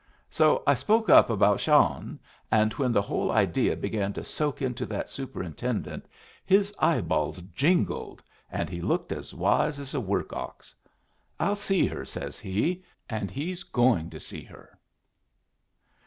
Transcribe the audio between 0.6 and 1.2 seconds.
I spoke